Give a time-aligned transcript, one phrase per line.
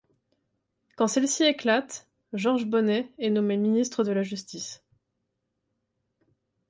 [0.95, 4.83] Quand celle-ci éclate, Georges Bonnet est nommé ministre de la Justice.